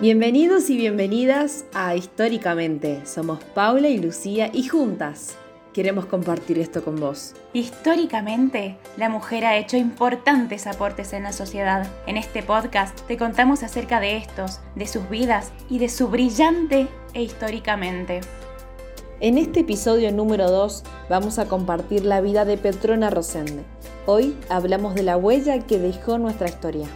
[0.00, 3.04] Bienvenidos y bienvenidas a Históricamente.
[3.04, 5.36] Somos Paula y Lucía y juntas
[5.74, 7.34] queremos compartir esto con vos.
[7.52, 11.86] Históricamente, la mujer ha hecho importantes aportes en la sociedad.
[12.06, 16.88] En este podcast te contamos acerca de estos, de sus vidas y de su brillante
[17.12, 18.22] e históricamente.
[19.20, 23.64] En este episodio número 2 vamos a compartir la vida de Petrona Rosende.
[24.06, 26.88] Hoy hablamos de la huella que dejó nuestra historia.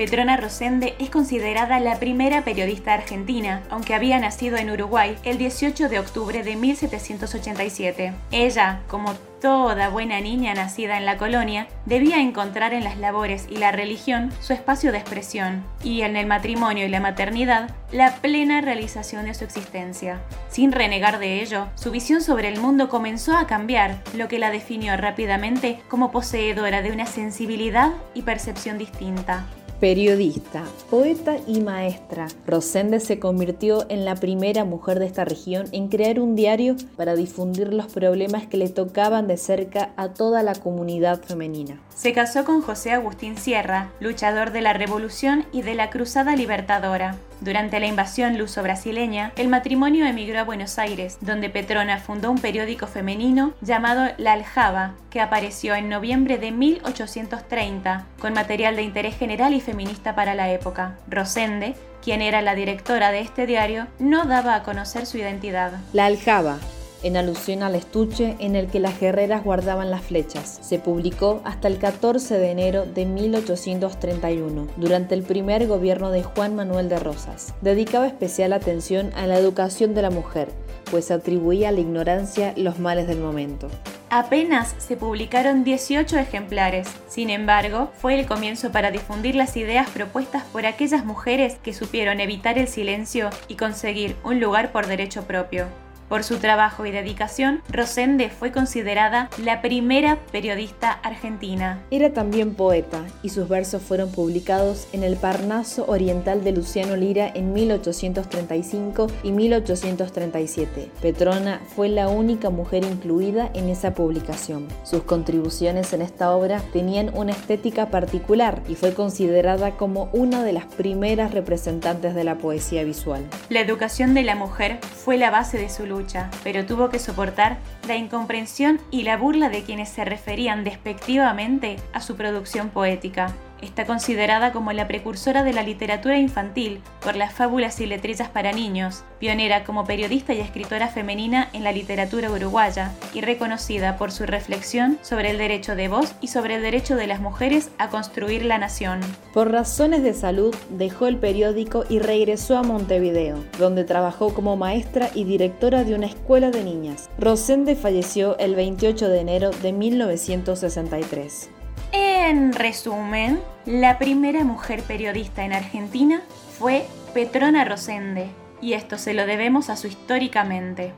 [0.00, 5.90] Petrona Rosende es considerada la primera periodista argentina, aunque había nacido en Uruguay el 18
[5.90, 8.14] de octubre de 1787.
[8.30, 13.56] Ella, como toda buena niña nacida en la colonia, debía encontrar en las labores y
[13.56, 18.62] la religión su espacio de expresión, y en el matrimonio y la maternidad la plena
[18.62, 20.20] realización de su existencia.
[20.48, 24.50] Sin renegar de ello, su visión sobre el mundo comenzó a cambiar, lo que la
[24.50, 29.44] definió rápidamente como poseedora de una sensibilidad y percepción distinta.
[29.80, 35.88] Periodista, poeta y maestra, Rosende se convirtió en la primera mujer de esta región en
[35.88, 40.54] crear un diario para difundir los problemas que le tocaban de cerca a toda la
[40.54, 41.80] comunidad femenina.
[41.94, 47.16] Se casó con José Agustín Sierra, luchador de la Revolución y de la Cruzada Libertadora.
[47.40, 52.86] Durante la invasión luso-brasileña, el matrimonio emigró a Buenos Aires, donde Petrona fundó un periódico
[52.86, 59.54] femenino llamado La Aljaba, que apareció en noviembre de 1830, con material de interés general
[59.54, 60.98] y feminista para la época.
[61.08, 65.72] Rosende, quien era la directora de este diario, no daba a conocer su identidad.
[65.92, 66.58] La Aljaba
[67.02, 70.58] en alusión al estuche en el que las guerreras guardaban las flechas.
[70.62, 76.54] Se publicó hasta el 14 de enero de 1831, durante el primer gobierno de Juan
[76.54, 77.54] Manuel de Rosas.
[77.60, 80.48] Dedicaba especial atención a la educación de la mujer,
[80.90, 83.68] pues atribuía a la ignorancia los males del momento.
[84.12, 90.42] Apenas se publicaron 18 ejemplares, sin embargo, fue el comienzo para difundir las ideas propuestas
[90.52, 95.66] por aquellas mujeres que supieron evitar el silencio y conseguir un lugar por derecho propio.
[96.10, 101.84] Por su trabajo y dedicación, Rosende fue considerada la primera periodista argentina.
[101.92, 107.30] Era también poeta y sus versos fueron publicados en el Parnaso Oriental de Luciano Lira
[107.32, 110.90] en 1835 y 1837.
[111.00, 114.66] Petrona fue la única mujer incluida en esa publicación.
[114.82, 120.54] Sus contribuciones en esta obra tenían una estética particular y fue considerada como una de
[120.54, 123.24] las primeras representantes de la poesía visual.
[123.48, 125.99] La educación de la mujer fue la base de su lucha
[126.42, 132.00] pero tuvo que soportar la incomprensión y la burla de quienes se referían despectivamente a
[132.00, 133.34] su producción poética.
[133.62, 138.52] Está considerada como la precursora de la literatura infantil por las fábulas y letrillas para
[138.52, 144.24] niños, pionera como periodista y escritora femenina en la literatura uruguaya y reconocida por su
[144.24, 148.44] reflexión sobre el derecho de voz y sobre el derecho de las mujeres a construir
[148.44, 149.00] la nación.
[149.34, 155.10] Por razones de salud dejó el periódico y regresó a Montevideo, donde trabajó como maestra
[155.14, 157.10] y directora de una escuela de niñas.
[157.18, 161.50] Rosende falleció el 28 de enero de 1963.
[161.92, 166.22] En resumen, la primera mujer periodista en Argentina
[166.58, 168.28] fue Petrona Rosende,
[168.62, 170.92] y esto se lo debemos a su históricamente.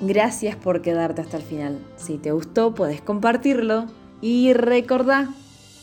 [0.00, 1.80] Gracias por quedarte hasta el final.
[1.96, 3.86] Si te gustó, puedes compartirlo
[4.20, 5.28] y recordá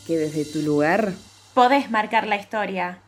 [0.07, 1.13] que desde tu lugar
[1.53, 3.02] podés marcar la historia.